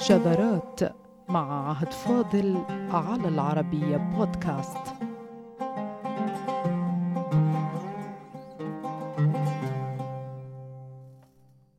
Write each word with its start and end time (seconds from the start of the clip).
شذرات 0.00 0.80
مع 1.28 1.68
عهد 1.68 1.92
فاضل 1.92 2.64
على 2.90 3.28
العربية 3.28 3.96
بودكاست. 3.96 4.78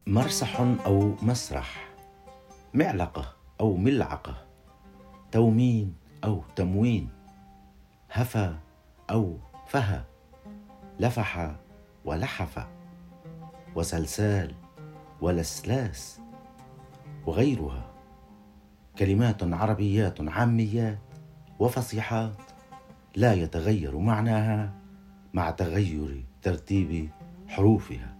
مرسح 0.08 0.62
أو 0.86 1.14
مسرح 1.22 1.90
معلقة 2.74 3.34
أو 3.62 3.78
ملعقة 3.78 4.36
تومين 5.32 5.96
أو 6.24 6.44
تموين 6.56 7.10
هفى 8.12 8.56
أو 9.10 9.38
فهى 9.68 10.02
لفح 11.00 11.56
ولحف 12.06 12.68
وسلسال 13.76 14.56
ولسلاس 15.22 16.22
وغيرها. 17.26 17.91
كلمات 19.00 19.44
عربيات 19.44 20.22
عاميات 20.22 21.00
وفصيحات 21.60 22.42
لا 23.16 23.34
يتغير 23.34 23.98
معناها 23.98 24.74
مع 25.34 25.52
تغير 25.52 26.24
ترتيب 26.42 27.10
حروفها 27.48 28.16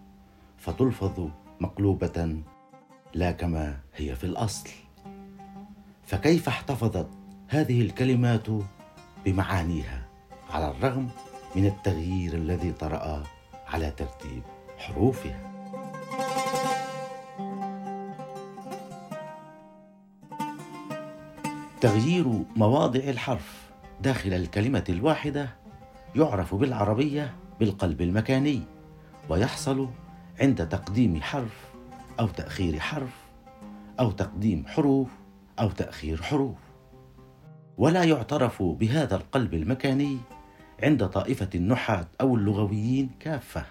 فتلفظ 0.58 1.30
مقلوبة 1.60 2.42
لا 3.14 3.32
كما 3.32 3.80
هي 3.96 4.16
في 4.16 4.24
الأصل. 4.24 4.70
فكيف 6.04 6.48
احتفظت 6.48 7.10
هذه 7.48 7.82
الكلمات 7.82 8.48
بمعانيها 9.26 10.06
على 10.50 10.72
الرغم 10.72 11.10
من 11.56 11.66
التغيير 11.66 12.34
الذي 12.34 12.72
طرأ 12.72 13.24
على 13.68 13.92
ترتيب 13.92 14.44
حروفها؟ 14.78 15.51
تغيير 21.82 22.26
مواضع 22.56 23.00
الحرف. 23.00 23.72
داخل 24.02 24.34
الكلمة 24.34 24.84
الواحدة 24.90 25.50
يعرف 26.16 26.56
بالعربية 26.56 27.34
بالقلب 27.60 28.02
المكاني 28.02 28.62
ويحصل 29.30 29.90
عند 30.40 30.70
تقديم 30.70 31.22
حرف 31.22 31.72
أو 32.20 32.28
تأخير 32.28 32.80
حرف 32.80 33.16
أو 34.00 34.12
تقديم 34.12 34.64
حروف 34.68 35.08
أو 35.60 35.70
تأخير 35.70 36.22
حروف. 36.22 36.58
ولا 37.78 38.04
يعترف 38.04 38.64
بهذا 38.64 39.16
القلب 39.16 39.54
المكاني 39.54 40.18
عند 40.84 41.08
طائفة 41.08 41.50
النحاة 41.56 42.08
أو 42.22 42.36
اللغويين 42.36 43.10
كافة 43.20 43.66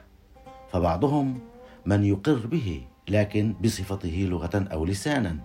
فبعضهم 0.72 1.38
من 1.86 2.04
يقر 2.04 2.46
به 2.46 2.82
لكن 3.08 3.54
بصفته 3.64 4.26
لغة 4.30 4.68
أو 4.72 4.84
لسانا 4.84 5.36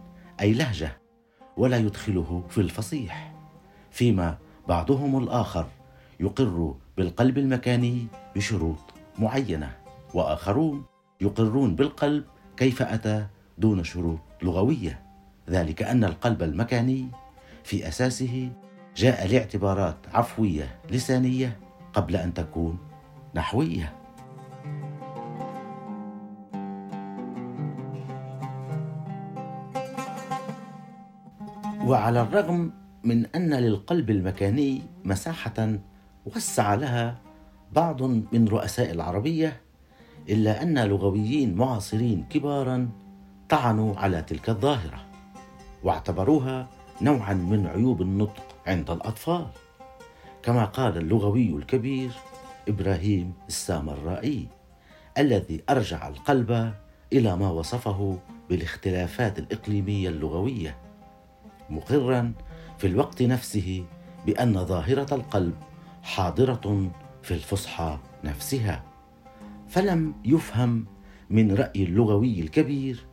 أي 0.42 0.54
لهجة. 0.54 1.05
ولا 1.58 1.78
يدخله 1.78 2.44
في 2.50 2.62
الفصيح. 2.62 3.34
فيما 3.92 4.38
بعضهم 4.68 5.24
الآخر 5.24 5.68
يقر 6.20 6.76
بالقلب 6.98 7.38
المكاني 7.38 8.08
بشروط 8.36 8.78
معينة 9.20 9.72
وآخرون 10.14 10.84
يقرون 11.22 11.76
بالقلب 11.76 12.24
كيف 12.58 12.82
أتى 12.82 13.26
دون 13.58 13.84
شروط 13.84 14.20
لغوية. 14.42 15.02
ذلك 15.50 15.84
أن 15.84 16.04
القلب 16.04 16.44
المكاني 16.44 17.08
في 17.64 17.88
أساسه 17.88 18.50
جاء 18.96 19.28
لاعتبارات 19.28 19.98
عفوية 20.14 20.80
لسانية 20.92 21.60
قبل 21.94 22.16
أن 22.16 22.34
تكون 22.34 22.78
نحوية. 23.36 23.94
وعلى 31.86 32.22
الرغم 32.22 32.72
من 33.04 33.26
أن 33.26 33.54
للقلب 33.54 34.10
المكاني 34.10 34.82
مساحة 35.04 35.78
وسع 36.26 36.74
لها 36.74 37.18
بعض 37.72 38.04
من 38.04 38.48
رؤساء 38.48 38.92
العربية 38.92 39.62
إلا 40.30 40.64
أن 40.64 40.80
لغويين 40.80 41.56
معاصرين 41.56 42.26
كبارا 42.30 42.90
طعنوا 43.50 43.96
على 43.96 44.22
تلك 44.22 44.50
الظاهرة 44.50 45.06
واعتبروها 45.84 46.68
نوعا 47.02 47.34
من 47.34 47.68
عيوب 47.68 48.02
النطق 48.02 48.44
عند 48.68 48.90
الأطفال 48.90 49.48
كما 50.44 50.66
قال 50.66 50.98
اللغوي 50.98 51.50
الكبير 51.50 52.12
إبراهيم 52.68 53.34
السامرائي 53.48 54.48
الذي 55.18 55.64
أرجع 55.70 56.08
القلب 56.08 56.74
إلى 57.14 57.36
ما 57.38 57.50
وصفه 57.50 58.18
بالاختلافات 58.50 59.40
الإقليمية 59.40 60.10
اللغوية. 60.10 60.85
مقرا 61.70 62.34
في 62.78 62.88
الوقت 62.88 63.22
نفسه 63.22 63.86
بأن 64.26 64.66
ظاهرة 64.66 65.16
القلب 65.16 65.54
حاضرة 66.04 66.92
في 67.24 67.34
الفصحى 67.34 68.00
نفسها 68.24 68.84
فلم 69.68 70.14
يفهم 70.26 70.86
من 71.30 71.56
رأي 71.56 71.84
اللغوي 71.84 72.40
الكبير 72.42 73.06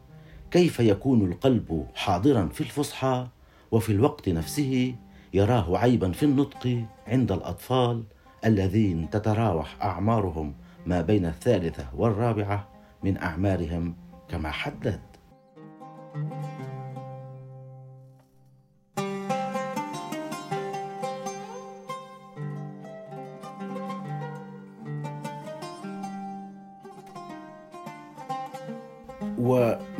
كيف 0.50 0.80
يكون 0.80 1.32
القلب 1.32 1.86
حاضرا 1.94 2.48
في 2.48 2.60
الفصحى 2.60 3.26
وفي 3.70 3.92
الوقت 3.92 4.28
نفسه 4.28 4.94
يراه 5.34 5.78
عيبا 5.78 6.12
في 6.12 6.22
النطق 6.22 6.84
عند 7.06 7.32
الأطفال 7.32 8.04
الذين 8.44 9.10
تتراوح 9.10 9.76
أعمارهم 9.82 10.54
ما 10.86 11.00
بين 11.00 11.26
الثالثة 11.26 11.86
والرابعة 11.96 12.68
من 13.04 13.16
أعمارهم 13.16 13.96
كما 14.28 14.50
حدد. 14.50 15.00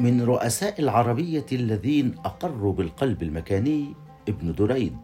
ومن 0.03 0.23
رؤساء 0.23 0.81
العربية 0.81 1.47
الذين 1.53 2.15
أقروا 2.25 2.73
بالقلب 2.73 3.23
المكاني 3.23 3.95
ابن 4.29 4.55
دريد 4.55 4.97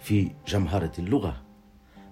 في 0.00 0.30
جمهرة 0.48 0.92
اللغة 0.98 1.36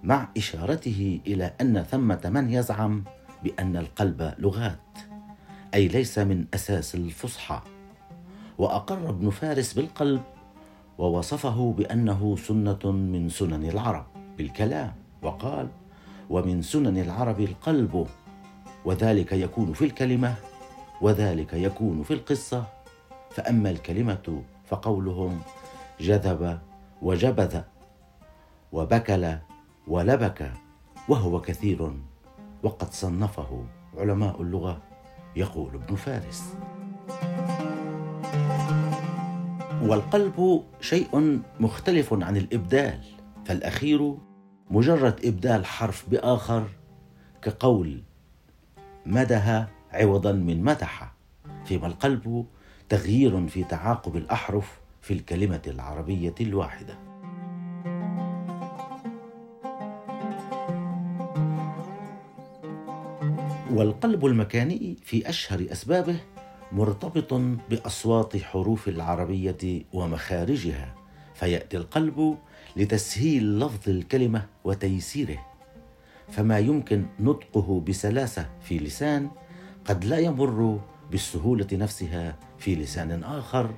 مع 0.02 0.28
إشارته 0.36 1.20
إلى 1.26 1.52
أن 1.60 1.82
ثمة 1.82 2.20
من 2.24 2.50
يزعم 2.50 3.04
بأن 3.44 3.76
القلب 3.76 4.34
لغات 4.38 4.98
أي 5.74 5.88
ليس 5.88 6.18
من 6.18 6.44
أساس 6.54 6.94
الفصحى. 6.94 7.60
وأقر 8.58 9.08
ابن 9.08 9.30
فارس 9.30 9.72
بالقلب 9.72 10.22
ووصفه 10.98 11.74
بأنه 11.78 12.36
سنة 12.36 12.92
من 12.92 13.28
سنن 13.28 13.64
العرب 13.64 14.06
بالكلام 14.38 14.92
وقال 15.22 15.68
ومن 16.30 16.62
سنن 16.62 16.98
العرب 16.98 17.40
القلب 17.40 18.06
وذلك 18.84 19.32
يكون 19.32 19.72
في 19.72 19.84
الكلمة 19.84 20.34
وذلك 21.00 21.52
يكون 21.52 22.02
في 22.02 22.14
القصة. 22.14 22.64
فأما 23.30 23.70
الكلمة 23.70 24.42
فقولهم 24.66 25.40
جذب 26.00 26.58
وجبذ 27.02 27.60
وبكل 28.72 29.36
ولبك 29.88 30.52
وهو 31.08 31.40
كثير 31.40 31.92
وقد 32.62 32.92
صنفه 32.92 33.64
علماء 33.98 34.42
اللغة 34.42 34.82
يقول 35.36 35.74
ابن 35.74 35.96
فارس. 35.96 36.54
والقلب 39.82 40.62
شيء 40.80 41.40
مختلف 41.60 42.12
عن 42.12 42.36
الإبدال 42.36 43.00
فالأخير 43.44 44.14
مجرد 44.70 45.24
إبدال 45.24 45.66
حرف 45.66 46.10
بآخر 46.10 46.68
كقول 47.42 48.02
مدها 49.06 49.75
عوضا 49.96 50.32
من 50.32 50.62
مدح 50.62 51.12
فيما 51.64 51.86
القلب 51.86 52.46
تغيير 52.88 53.46
في 53.46 53.64
تعاقب 53.64 54.16
الأحرف 54.16 54.80
في 55.02 55.14
الكلمة 55.14 55.62
العربية 55.66 56.34
الواحدة. 56.40 56.98
والقلب 63.70 64.26
المكاني 64.26 64.96
في 65.02 65.28
أشهر 65.28 65.66
أسبابه 65.72 66.20
مرتبط 66.72 67.34
بأصوات 67.70 68.36
حروف 68.36 68.88
العربية 68.88 69.82
ومخارجها 69.92 70.94
فيأتي 71.34 71.76
القلب 71.76 72.38
لتسهيل 72.76 73.58
لفظ 73.58 73.88
الكلمة 73.88 74.46
وتيسيره 74.64 75.46
فما 76.28 76.58
يمكن 76.58 77.06
نطقه 77.20 77.80
بسلاسة 77.88 78.50
في 78.62 78.78
لسان 78.78 79.30
قد 79.88 80.04
لا 80.04 80.18
يمر 80.18 80.80
بالسهولة 81.10 81.66
نفسها 81.72 82.36
في 82.58 82.74
لسان 82.74 83.24
آخر 83.24 83.74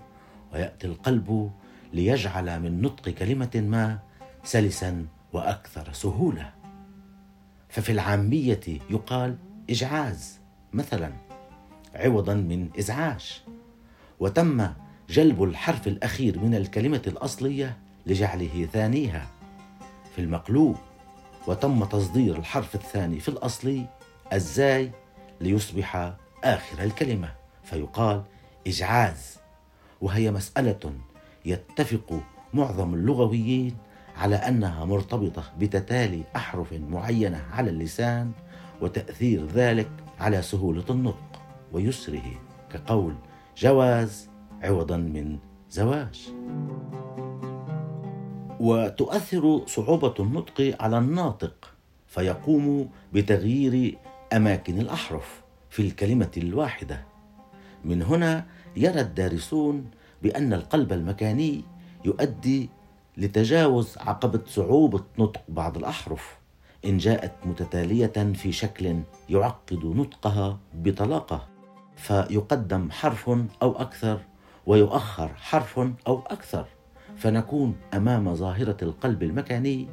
ويأتي 0.52 0.86
القلب 0.86 1.50
ليجعل 1.92 2.60
من 2.60 2.82
نطق 2.82 3.08
كلمة 3.08 3.50
ما 3.54 3.98
سلسا 4.44 5.06
وأكثر 5.32 5.92
سهولة. 5.92 6.52
ففي 7.68 7.92
العامية 7.92 8.60
يقال 8.90 9.36
إجعاز 9.70 10.38
مثلا 10.72 11.12
عوضا 11.94 12.34
من 12.34 12.68
إزعاج. 12.78 13.42
وتم 14.20 14.68
جلب 15.10 15.42
الحرف 15.42 15.88
الأخير 15.88 16.38
من 16.38 16.54
الكلمة 16.54 17.02
الأصلية 17.06 17.76
لجعله 18.06 18.68
ثانيها. 18.72 19.26
في 20.16 20.20
المقلوب 20.20 20.76
وتم 21.46 21.84
تصدير 21.84 22.36
الحرف 22.36 22.74
الثاني 22.74 23.20
في 23.20 23.28
الأصلي 23.28 23.86
الزاي 24.32 24.90
ليصبح 25.40 26.14
آخر 26.44 26.82
الكلمة 26.84 27.28
فيقال 27.64 28.22
إجعاز 28.66 29.38
وهي 30.00 30.30
مسألة 30.30 30.92
يتفق 31.44 32.20
معظم 32.54 32.94
اللغويين 32.94 33.76
على 34.16 34.36
أنها 34.36 34.84
مرتبطة 34.84 35.42
بتتالي 35.58 36.22
أحرف 36.36 36.72
معينة 36.72 37.44
على 37.52 37.70
اللسان 37.70 38.32
وتأثير 38.80 39.46
ذلك 39.46 39.90
على 40.20 40.42
سهولة 40.42 40.84
النطق 40.90 41.42
ويسره 41.72 42.40
كقول 42.72 43.14
جواز 43.58 44.28
عوضا 44.62 44.96
من 44.96 45.38
زواج. 45.70 46.28
وتؤثر 48.60 49.62
صعوبة 49.66 50.14
النطق 50.20 50.76
على 50.80 50.98
الناطق 50.98 51.74
فيقوم 52.06 52.90
بتغيير 53.12 53.98
أماكن 54.32 54.78
الأحرف 54.78 55.42
في 55.70 55.82
الكلمة 55.82 56.30
الواحدة. 56.36 57.04
من 57.84 58.02
هنا 58.02 58.46
يرى 58.76 59.00
الدارسون 59.00 59.90
بأن 60.22 60.52
القلب 60.52 60.92
المكاني 60.92 61.64
يؤدي 62.04 62.70
لتجاوز 63.16 63.98
عقبة 63.98 64.40
صعوبة 64.46 65.04
نطق 65.18 65.40
بعض 65.48 65.76
الأحرف 65.76 66.38
إن 66.84 66.98
جاءت 66.98 67.32
متتالية 67.44 68.32
في 68.34 68.52
شكل 68.52 69.00
يعقد 69.28 69.84
نطقها 69.84 70.58
بطلاقة 70.74 71.48
فيقدم 71.96 72.90
حرف 72.90 73.30
أو 73.62 73.80
أكثر 73.80 74.20
ويؤخر 74.66 75.28
حرف 75.36 75.78
أو 76.06 76.22
أكثر 76.26 76.66
فنكون 77.16 77.76
أمام 77.94 78.34
ظاهرة 78.34 78.76
القلب 78.82 79.22
المكاني 79.22 79.88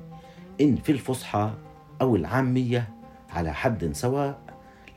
إن 0.61 0.75
في 0.75 0.91
الفصحى 0.91 1.53
أو 2.01 2.15
العامية 2.15 2.89
على 3.35 3.53
حد 3.53 3.91
سواء 3.93 4.39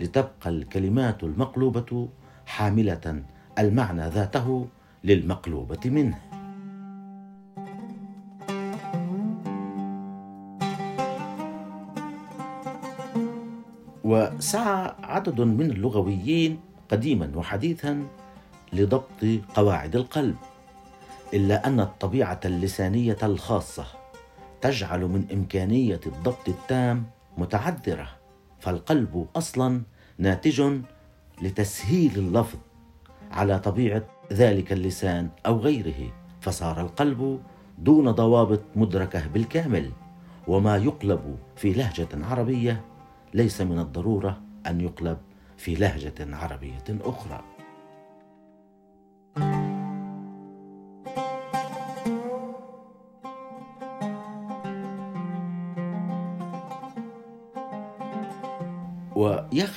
لتبقى 0.01 0.51
الكلمات 0.51 1.25
المقلوبة 1.25 2.09
حاملة 2.47 3.23
المعنى 3.59 4.09
ذاته 4.09 4.67
للمقلوبة 5.05 5.81
منه. 5.85 6.19
وسعى 14.05 14.95
عدد 15.03 15.41
من 15.41 15.71
اللغويين 15.71 16.61
قديما 16.91 17.33
وحديثا 17.35 18.07
لضبط 18.73 19.25
قواعد 19.55 19.97
القلب 19.97 20.37
إلا 21.35 21.67
أن 21.67 21.81
الطبيعة 21.81 22.41
اللسانية 22.45 23.17
الخاصة 23.23 23.87
تجعل 24.61 25.01
من 25.01 25.27
إمكانية 25.33 26.01
الضبط 26.07 26.49
التام 26.49 27.05
متعذرة. 27.39 28.18
فالقلب 28.61 29.27
أصلا 29.37 29.83
ناتج 30.19 30.81
لتسهيل 31.43 32.19
اللفظ 32.19 32.59
على 33.31 33.59
طبيعة 33.59 34.03
ذلك 34.33 34.73
اللسان 34.73 35.29
أو 35.47 35.59
غيره 35.59 36.13
فصار 36.41 36.81
القلب 36.81 37.41
دون 37.79 38.11
ضوابط 38.11 38.61
مدركة 38.77 39.27
بالكامل 39.27 39.91
وما 40.49 40.77
يقلب 40.77 41.39
في 41.57 41.73
لهجة 41.73 42.09
عربية 42.13 42.85
ليس 43.35 43.61
من 43.61 43.79
الضرورة 43.79 44.41
أن 44.67 44.81
يقلب 44.81 45.19
في 45.57 45.75
لهجة 45.75 46.37
عربية 46.37 46.85
أخرى. 46.91 47.58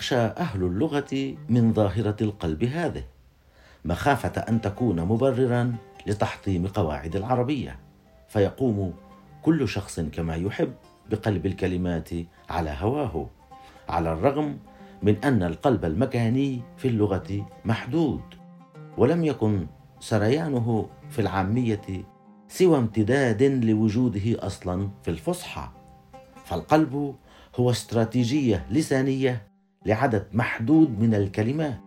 ويخشى 0.01 0.15
أهل 0.15 0.63
اللغة 0.63 1.35
من 1.49 1.73
ظاهرة 1.73 2.15
القلب 2.21 2.63
هذه 2.63 3.03
مخافة 3.85 4.41
أن 4.41 4.61
تكون 4.61 5.01
مبررا 5.01 5.75
لتحطيم 6.07 6.67
قواعد 6.67 7.15
العربية 7.15 7.79
فيقوم 8.29 8.93
كل 9.41 9.67
شخص 9.67 9.99
كما 9.99 10.35
يحب 10.35 10.73
بقلب 11.11 11.45
الكلمات 11.45 12.09
على 12.49 12.77
هواه 12.79 13.29
على 13.89 14.13
الرغم 14.13 14.57
من 15.03 15.15
أن 15.23 15.43
القلب 15.43 15.85
المكاني 15.85 16.61
في 16.77 16.87
اللغة 16.87 17.47
محدود 17.65 18.21
ولم 18.97 19.23
يكن 19.23 19.67
سريانه 19.99 20.89
في 21.09 21.19
العامية 21.19 22.05
سوى 22.47 22.77
امتداد 22.77 23.43
لوجوده 23.43 24.47
أصلا 24.47 24.89
في 25.03 25.11
الفصحى 25.11 25.69
فالقلب 26.45 27.15
هو 27.55 27.71
استراتيجية 27.71 28.65
لسانية 28.71 29.50
لعدد 29.85 30.27
محدود 30.33 30.99
من 30.99 31.15
الكلمات. 31.15 31.79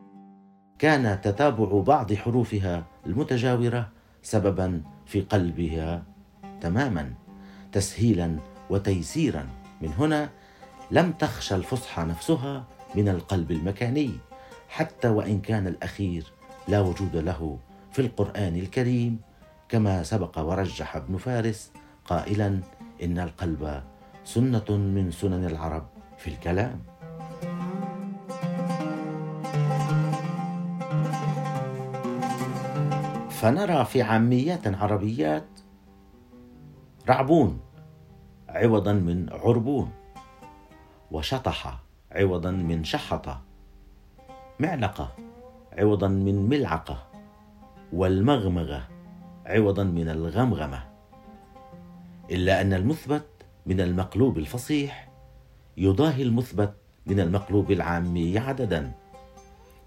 كان 0.79 1.21
تتابع 1.21 1.81
بعض 1.81 2.13
حروفها 2.15 2.85
المتجاورة 3.07 3.89
سببا 4.23 4.83
في 5.07 5.21
قلبها 5.21 6.03
تماما 6.61 7.13
تسهيلا 7.73 8.37
وتيسيرا. 8.71 9.47
من 9.83 9.93
هنا 9.99 10.29
لم 10.91 11.13
تخشى 11.13 11.55
الفصحى 11.55 12.03
نفسها 12.03 12.65
من 12.95 13.09
القلب 13.09 13.51
المكاني 13.51 14.11
حتى 14.69 15.09
وإن 15.09 15.41
كان 15.41 15.67
الأخير 15.67 16.25
لا 16.69 16.81
وجود 16.81 17.17
له 17.17 17.59
في 17.93 17.99
القرآن 17.99 18.57
الكريم. 18.57 19.21
كما 19.69 20.03
سبق 20.03 20.39
ورجح 20.39 20.97
ابن 20.97 21.17
فارس 21.17 21.71
قائلا 22.05 22.61
إن 23.03 23.19
القلب 23.19 23.83
سنة 24.25 24.65
من 24.71 25.11
سنن 25.11 25.45
العرب 25.45 25.87
في 26.19 26.29
الكلام. 26.29 26.94
فنرى 33.45 33.85
في 33.85 34.03
عاميات 34.03 34.75
عربيات. 34.75 35.49
رعبون 37.09 37.61
عوضا 38.49 38.93
من 38.93 39.33
عربون. 39.33 39.91
وشطح 41.11 41.83
عوضا 42.13 42.51
من 42.51 42.85
شحط 42.85 43.27
معلقة 44.61 45.17
عوضا 45.73 46.09
من 46.09 46.49
ملعقة. 46.49 47.07
والمغمغة 47.93 48.89
عوضا 49.47 49.85
من 49.85 50.09
الغمغمة. 50.09 50.85
إلا 52.31 52.61
أن 52.61 52.73
المثبت 52.73 53.27
من 53.67 53.81
المقلوب 53.81 54.39
الفصيح 54.39 55.11
يضاهي 55.77 56.23
المثبت 56.23 56.75
من 57.07 57.21
المقلوب 57.21 57.71
العامي 57.71 58.39
عددا. 58.39 58.93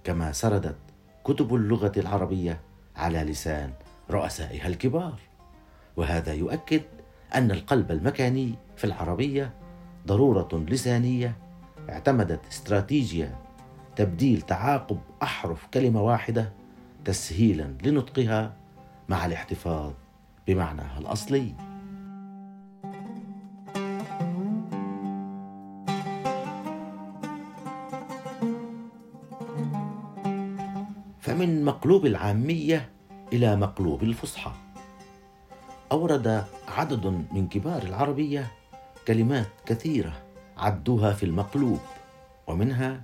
كما 0.04 0.32
سردت 0.32 0.78
كتب 1.24 1.56
اللغة 1.56 1.92
العربية 1.98 2.67
على 2.98 3.24
لسان 3.24 3.72
رؤسائها 4.12 4.68
الكبار. 4.68 5.20
وهذا 5.98 6.34
يؤكد 6.34 6.82
أن 7.36 7.52
القلب 7.52 7.92
المكاني 7.92 8.56
في 8.78 8.84
العربية 8.84 9.54
ضرورة 10.08 10.50
لسانية. 10.54 11.36
اعتمدت 11.90 12.40
استراتيجيا 12.52 13.36
تبديل 13.96 14.42
تعاقب 14.42 15.00
أحرف 15.24 15.68
كلمة 15.74 16.02
واحدة 16.02 16.54
تسهيلا 17.06 17.74
لنطقها 17.84 18.54
مع 19.10 19.26
الاحتفاظ 19.26 19.94
بمعناها 20.48 21.00
الأصلي. 21.00 21.54
فمن 31.28 31.66
مقلوب 31.66 32.06
العامية 32.06 32.90
إلى 33.34 33.56
مقلوب 33.56 34.04
الفصحى. 34.04 34.52
أورد 35.92 36.46
عدد 36.68 37.06
من 37.32 37.48
كبار 37.48 37.82
العربية 37.84 38.52
كلمات 39.08 39.48
كثيرة 39.66 40.14
عدوها 40.58 41.14
في 41.14 41.26
المقلوب 41.26 41.80
ومنها 42.48 43.04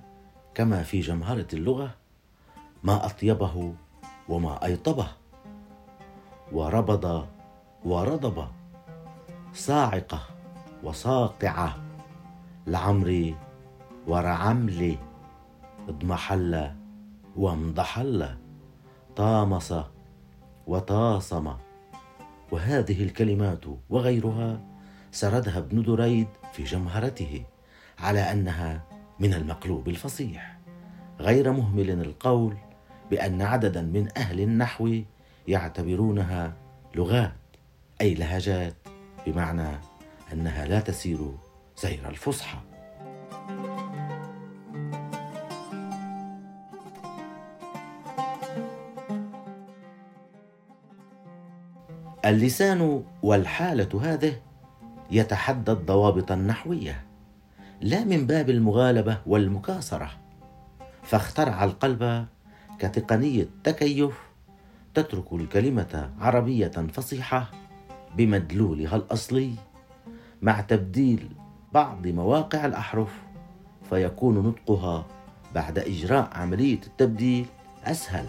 كما 0.54 0.82
في 0.82 1.00
جمهرة 1.00 1.46
اللغة 1.52 1.94
ما 2.82 3.06
أطيبه 3.06 3.74
وما 4.28 4.64
أيطبه 4.64 5.08
وربض 6.52 7.26
ورضب 7.84 8.48
صاعقه 9.54 10.20
وصاقعه 10.82 11.76
لعمري 12.66 13.34
ورعملي 14.06 14.98
اضمحل 15.88 16.83
وامضحل 17.36 18.28
طامس 19.16 19.74
وطاصم. 20.66 21.54
وهذه 22.52 23.02
الكلمات 23.02 23.64
وغيرها 23.90 24.60
سردها 25.12 25.58
ابن 25.58 25.82
دريد 25.82 26.28
في 26.52 26.64
جمهرته 26.64 27.44
على 27.98 28.20
أنها 28.20 28.84
من 29.20 29.34
المقلوب 29.34 29.88
الفصيح. 29.88 30.58
غير 31.20 31.52
مهمل 31.52 31.90
القول 31.90 32.56
بأن 33.10 33.42
عددا 33.42 33.82
من 33.82 34.08
أهل 34.16 34.40
النحو 34.40 34.98
يعتبرونها 35.48 36.56
لغات 36.94 37.34
أي 38.00 38.14
لهجات 38.14 38.74
بمعنى 39.26 39.78
أنها 40.32 40.66
لا 40.66 40.80
تسير 40.80 41.18
سير 41.74 42.08
الفصحى. 42.08 42.58
اللسان 52.24 53.04
والحالة 53.22 54.00
هذه 54.02 54.36
يتحدى 55.10 55.72
الضوابط 55.72 56.32
النحوية 56.32 57.04
لا 57.80 58.04
من 58.04 58.26
باب 58.26 58.50
المغالبة 58.50 59.18
والمكاسرة 59.26 60.10
فاخترع 61.02 61.64
القلب 61.64 62.26
كتقنية 62.78 63.48
تكيف 63.64 64.14
تترك 64.94 65.32
الكلمة 65.32 66.10
عربية 66.20 66.68
فصيحة 66.68 67.50
بمدلولها 68.16 68.96
الأصلي. 68.96 69.54
مع 70.42 70.60
تبديل 70.60 71.28
بعض 71.72 72.06
مواقع 72.06 72.66
الأحرف 72.66 73.22
فيكون 73.90 74.38
نطقها 74.38 75.06
بعد 75.54 75.78
إجراء 75.78 76.30
عملية 76.32 76.80
التبديل 76.86 77.46
أسهل. 77.84 78.26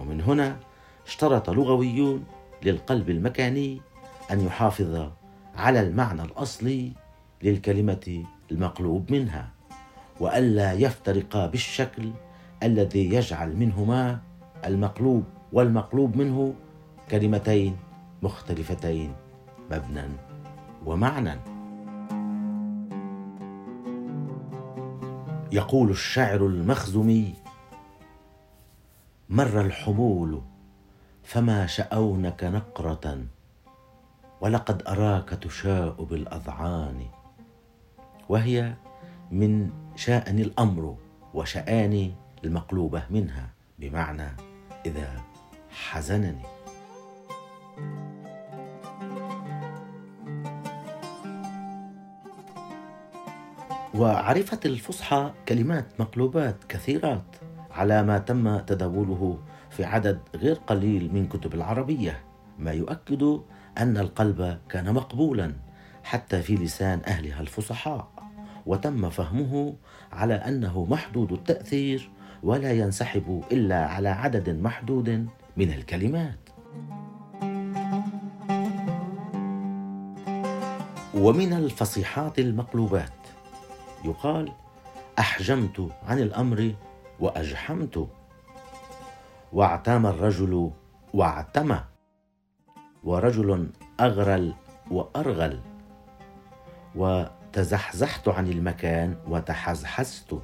ومن 0.00 0.20
هنا 0.20 0.56
اشترط 1.06 1.50
لغويون 1.50 2.24
للقلب 2.64 3.10
المكاني 3.10 3.80
أن 4.30 4.40
يحافظ 4.40 5.10
على 5.56 5.80
المعنى 5.80 6.22
الأصلي 6.22 6.92
للكلمة 7.42 8.24
المقلوب 8.52 9.12
منها 9.12 9.50
وألا 10.20 10.72
يفترقا 10.72 11.46
بالشكل 11.46 12.10
الذي 12.62 13.14
يجعل 13.14 13.56
منهما 13.56 14.20
المقلوب 14.64 15.24
والمقلوب 15.52 16.16
منه 16.16 16.54
كلمتين 17.10 17.76
مختلفتين 18.22 19.12
مبنى 19.70 20.08
ومعنى. 20.86 21.40
يقول 25.52 25.90
الشاعر 25.90 26.46
المخزومي 26.46 27.34
مر 29.28 29.60
الحمول 29.60 30.42
فما 31.24 31.66
شأونك 31.66 32.44
نقرة 32.44 33.24
ولقد 34.40 34.82
أراك 34.88 35.28
تشاء 35.28 36.04
بالأذعان 36.04 37.06
وهي 38.28 38.74
من 39.30 39.70
شأن 39.96 40.38
الأمر 40.38 40.96
وشآن 41.34 42.12
المقلوبة 42.44 43.02
منها 43.10 43.48
بمعنى 43.78 44.28
إذا 44.86 45.22
حزنني. 45.70 46.42
وعرفت 53.94 54.66
الفصحى 54.66 55.32
كلمات 55.48 55.86
مقلوبات 55.98 56.64
كثيرات 56.68 57.22
على 57.70 58.02
ما 58.02 58.18
تم 58.18 58.58
تداوله 58.58 59.38
في 59.76 59.84
عدد 59.84 60.20
غير 60.34 60.54
قليل 60.54 61.14
من 61.14 61.28
كتب 61.28 61.54
العربية 61.54 62.20
ما 62.58 62.72
يؤكد 62.72 63.40
أن 63.78 63.96
القلب 63.96 64.58
كان 64.68 64.94
مقبولا 64.94 65.52
حتى 66.04 66.42
في 66.42 66.54
لسان 66.54 67.00
أهلها 67.06 67.40
الفصحاء 67.40 68.08
وتم 68.66 69.10
فهمه 69.10 69.74
على 70.12 70.34
أنه 70.34 70.84
محدود 70.84 71.32
التأثير 71.32 72.10
ولا 72.42 72.72
ينسحب 72.72 73.44
إلا 73.52 73.86
على 73.86 74.08
عدد 74.08 74.50
محدود 74.50 75.28
من 75.56 75.72
الكلمات. 75.72 76.38
ومن 81.14 81.52
الفصيحات 81.52 82.38
المقلوبات 82.38 83.12
يقال 84.04 84.52
أحجمت 85.18 85.90
عن 86.06 86.18
الأمر 86.18 86.74
وأجحمت. 87.20 88.08
واعتام 89.54 90.06
الرجل 90.06 90.70
واعتمى 91.14 91.80
ورجل 93.04 93.70
أغرل 94.00 94.54
وأرغل 94.90 95.60
وتزحزحت 96.94 98.28
عن 98.28 98.46
المكان 98.48 99.16
وتحزحزت 99.28 100.38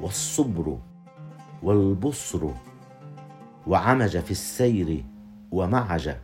والصبر 0.00 0.78
والبصر 1.62 2.50
وعمج 3.66 4.18
في 4.18 4.30
السير 4.30 5.04
ومعج 5.50 6.16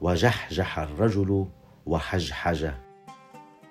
وجحجح 0.00 0.78
الرجل 0.78 1.46
وحجحج 1.86 2.70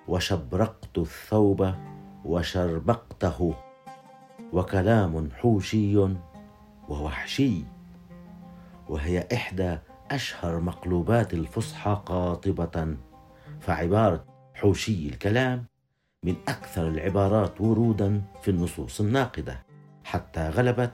وشبرقت 0.08 0.98
الثوب 0.98 1.74
وشربقته 2.26 3.56
وكلام 4.54 5.30
حوشي 5.32 6.08
ووحشي 6.94 7.64
وهي 8.90 9.28
إحدى 9.34 9.78
أشهر 10.12 10.60
مقلوبات 10.60 11.34
الفصحى 11.34 12.02
قاطبة. 12.06 12.98
فعبارة 13.60 14.26
حوشي 14.54 15.08
الكلام 15.08 15.66
من 16.24 16.36
أكثر 16.48 16.88
العبارات 16.88 17.62
ورودا 17.62 18.22
في 18.42 18.52
النصوص 18.52 19.02
الناقدة. 19.02 19.64
حتى 20.04 20.50
غلبت 20.50 20.92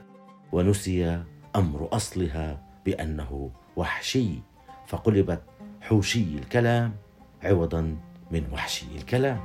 ونسي 0.52 1.24
أمر 1.56 1.88
أصلها 1.92 2.62
بأنه 2.86 3.50
وحشي. 3.76 4.42
فقلبت 4.86 5.42
حوشي 5.80 6.38
الكلام 6.38 6.94
عوضا 7.42 7.96
من 8.30 8.52
وحشي 8.52 8.86
الكلام. 8.96 9.40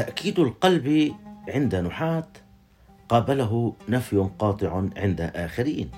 تأكيد 0.00 0.38
القلب 0.38 1.14
عند 1.48 1.74
نحاة. 1.74 2.28
قابله 3.08 3.74
نفي 3.88 4.28
قاطع 4.38 4.82
عند 4.96 5.20
آخرين. 5.20 5.90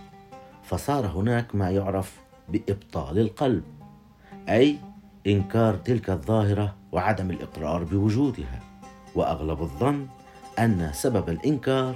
فصار 0.62 1.06
هناك 1.06 1.54
ما 1.54 1.70
يعرف 1.70 2.20
بإبطال 2.48 3.18
القلب 3.18 3.62
أي 4.48 4.78
إنكار 5.26 5.74
تلك 5.74 6.10
الظاهرة 6.10 6.74
وعدم 6.92 7.30
الإقرار 7.30 7.84
بوجودها. 7.84 8.60
وأغلب 9.14 9.62
الظن 9.62 10.06
أن 10.58 10.90
سبب 10.92 11.28
الإنكار 11.28 11.94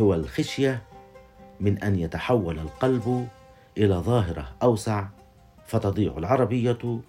هو 0.00 0.14
الخشية 0.14 0.82
من 1.60 1.78
أن 1.78 1.98
يتحول 1.98 2.58
القلب 2.58 3.28
إلى 3.78 3.94
ظاهرة 3.94 4.48
أوسع 4.62 5.06
فتضيع 5.66 6.18
العربية 6.18 7.00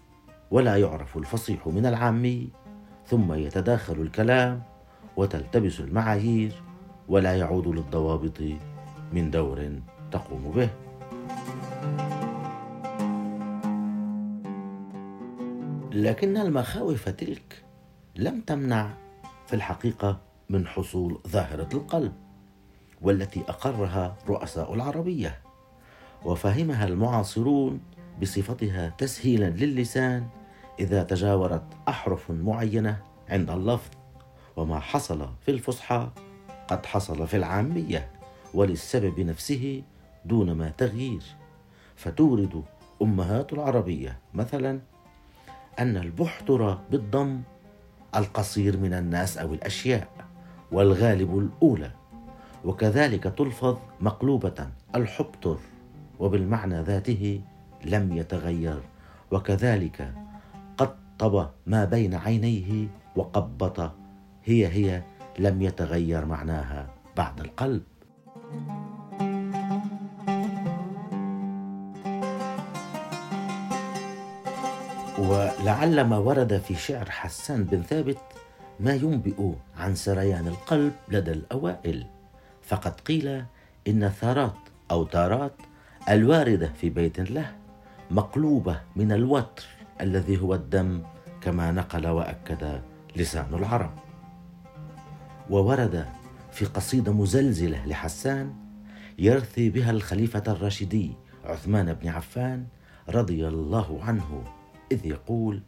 ولا 0.52 0.78
يعرف 0.78 1.18
الفصيح 1.18 1.68
من 1.68 1.86
العامي. 1.86 2.63
ثم 3.08 3.34
يتداخل 3.34 4.02
الكلام 4.02 4.62
وتلتبس 5.18 5.80
المعايير 5.80 6.52
ولا 7.08 7.38
يعود 7.38 7.68
للضوابط 7.68 8.40
من 9.14 9.32
دور 9.32 9.70
تقوم 10.12 10.52
به. 10.52 10.70
لكن 15.94 16.38
المخاوف 16.38 17.10
تلك 17.10 17.64
لم 18.16 18.42
تمنع 18.42 18.94
في 19.48 19.54
الحقيقة 19.54 20.20
من 20.50 20.68
حصول 20.68 21.20
ظاهرة 21.28 21.70
القلب 21.74 22.14
والتي 23.02 23.42
أقرها 23.48 24.18
رؤساء 24.28 24.74
العربية 24.74 25.40
وفهمها 26.26 26.88
المعاصرون 26.88 27.82
بصفتها 28.22 28.90
تسهيلا 28.98 29.50
للسان 29.50 30.28
إذا 30.80 31.04
تجاورت 31.04 31.64
أحرف 31.88 32.32
معينة 32.32 32.98
عند 33.30 33.50
اللفظ 33.50 33.90
وما 34.56 34.80
حصل 34.80 35.28
في 35.46 35.52
الفصحى 35.52 36.10
قد 36.68 36.86
حصل 36.86 37.28
في 37.28 37.38
العامية 37.38 38.12
وللسبب 38.54 39.20
نفسه 39.20 39.84
دون 40.26 40.52
ما 40.52 40.70
تغيير. 40.70 41.24
فتورد 41.96 42.64
أمهات 43.02 43.54
العربية 43.54 44.20
مثلا 44.34 44.80
أن 45.80 45.98
البحتر 45.98 46.74
بالضم 46.92 47.42
القصير 48.16 48.78
من 48.78 48.94
الناس 48.94 49.38
أو 49.38 49.54
الأشياء 49.54 50.08
والغالب 50.72 51.38
الأولى 51.38 51.92
وكذلك 52.66 53.24
تلفظ 53.24 53.78
مقلوبة 54.02 54.68
الحبطر 54.96 55.58
وبالمعنى 56.20 56.82
ذاته 56.82 57.42
لم 57.86 58.18
يتغير 58.18 58.82
وكذلك 59.32 60.14
قطب 61.20 61.50
ما 61.66 61.86
بين 61.86 62.16
عينيه 62.16 62.88
وقبط 63.16 63.92
هي 64.44 64.68
هي 64.68 65.04
لم 65.40 65.62
يتغير 65.62 66.26
معناها 66.26 66.90
بعد 67.18 67.40
القلب. 67.40 67.84
ولعل 75.18 76.02
ما 76.02 76.18
ورد 76.18 76.58
في 76.58 76.76
شعر 76.76 77.10
حسان 77.10 77.64
بن 77.64 77.82
ثابت 77.82 78.18
ما 78.80 78.94
ينبئ 78.94 79.52
عن 79.78 79.96
سريان 79.96 80.48
القلب 80.48 80.94
لدى 81.10 81.32
الأوائل. 81.32 82.08
فقد 82.62 83.02
قيل 83.02 83.46
إن 83.88 84.04
الثارات 84.04 84.54
أو 84.92 85.04
تارات 85.04 85.54
الواردة 86.10 86.74
في 86.82 86.90
بيت 86.90 87.20
له 87.20 87.52
مقلوبة 88.12 88.82
من 88.96 89.12
الوتر. 89.12 89.83
الذي 90.04 90.42
هو 90.42 90.56
الدم 90.56 91.02
كما 91.42 91.72
نقل 91.72 92.08
وأكد 92.08 92.82
لسان 93.16 93.54
العرب. 93.54 93.94
وورد 95.50 96.06
في 96.52 96.66
قصيدة 96.66 97.14
مزلزلة 97.14 97.86
لحسان 97.86 98.54
يرثي 99.20 99.70
بها 99.70 99.92
الخليفة 99.92 100.44
الراشدي 100.48 101.12
عثمان 101.46 101.94
بن 101.94 102.08
عفان 102.08 102.66
رضي 103.10 103.48
الله 103.48 104.04
عنه 104.04 104.44
إذ 104.92 105.06
يقول 105.06 105.62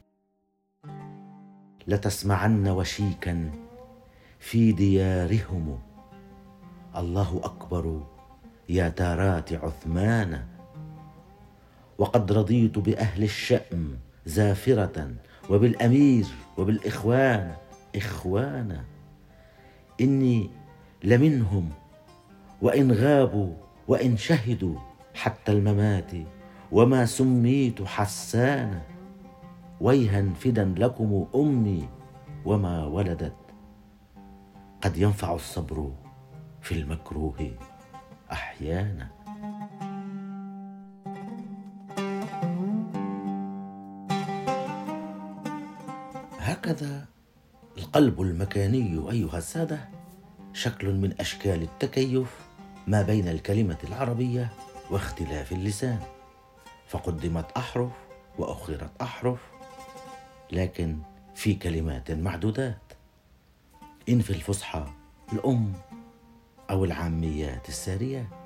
لتسمعن 1.87 2.67
وشيكا 2.67 3.51
في 4.39 4.71
ديارهم. 4.71 5.79
الله 6.95 7.41
أكبر 7.43 8.03
يا 8.69 8.89
تارات 8.89 9.53
عثمان. 9.53 10.43
وقد 11.97 12.31
رضيت 12.31 12.79
بأهل 12.79 13.23
الشأم 13.23 13.97
زافرة 14.25 15.11
وبالأمير 15.49 16.25
وبالإخوان. 16.57 17.55
اخوانا 17.95 18.83
إني 20.01 20.49
لمنهم 21.03 21.69
وإن 22.61 22.91
غابوا 22.91 23.53
وإن 23.87 24.17
شهدوا 24.17 24.79
حتى 25.13 25.51
الممات 25.51 26.11
وما 26.71 27.05
سميت 27.05 27.83
حسانا 27.83 28.81
ويها 29.81 30.33
فدا 30.33 30.73
لكم 30.77 31.27
أمي 31.35 31.89
وما 32.45 32.85
ولدت. 32.85 33.35
قد 34.81 34.97
ينفع 34.97 35.35
الصبر 35.35 35.91
في 36.61 36.71
المكروه 36.71 37.51
أحيانا. 38.31 39.24
هكذا. 46.65 47.05
القلب 47.77 48.21
المكاني 48.21 49.11
أيها 49.11 49.37
السادة 49.37 49.89
شكل 50.53 50.93
من 50.93 51.13
أشكال 51.19 51.61
التكيف 51.61 52.27
ما 52.87 53.01
بين 53.01 53.27
الكلمة 53.27 53.77
العربية 53.83 54.49
واختلاف 54.91 55.51
اللسان. 55.51 55.99
فقدمت 56.87 57.51
أحرف 57.57 57.91
وأخرت 58.37 59.01
أحرف 59.01 59.39
لكن 60.51 60.97
في 61.35 61.53
كلمات 61.53 62.11
معدودات. 62.11 62.93
إن 64.09 64.19
في 64.19 64.29
الفصحى 64.29 64.85
الأم 65.33 65.73
أو 66.69 66.85
العاميات 66.85 67.69
الساريات. 67.69 68.44